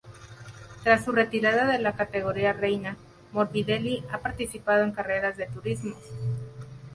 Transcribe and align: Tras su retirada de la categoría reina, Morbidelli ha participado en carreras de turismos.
Tras 0.83 1.05
su 1.05 1.11
retirada 1.11 1.71
de 1.71 1.77
la 1.77 1.95
categoría 1.95 2.53
reina, 2.53 2.97
Morbidelli 3.33 4.03
ha 4.11 4.17
participado 4.17 4.81
en 4.83 4.93
carreras 4.93 5.37
de 5.37 5.45
turismos. 5.45 5.99